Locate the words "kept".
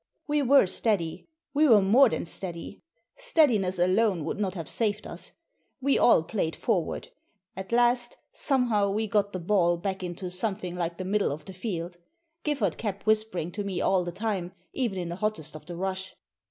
12.79-13.05